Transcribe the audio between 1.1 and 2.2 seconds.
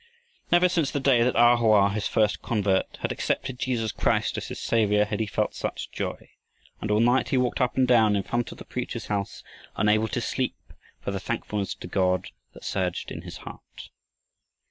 that A Hoa, his